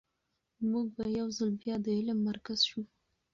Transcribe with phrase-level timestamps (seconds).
[0.71, 2.81] موږ به یو ځل بیا د علم مرکز شو.